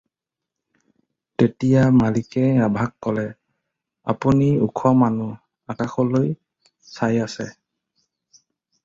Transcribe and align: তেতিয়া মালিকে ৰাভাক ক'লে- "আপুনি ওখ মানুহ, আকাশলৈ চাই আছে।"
তেতিয়া 1.41 1.83
মালিকে 1.97 2.41
ৰাভাক 2.61 2.95
ক'লে- 3.07 3.25
"আপুনি 4.13 4.47
ওখ 4.69 4.85
মানুহ, 5.03 5.29
আকাশলৈ 5.75 6.33
চাই 6.95 7.21
আছে।" 7.27 7.47